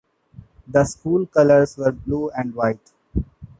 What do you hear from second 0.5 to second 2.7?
The school colors were blue and